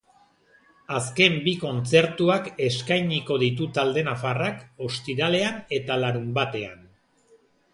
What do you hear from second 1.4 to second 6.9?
bi kontzertuak eskainiko ditu talde nafarrak, ostiralean eta larunbatean.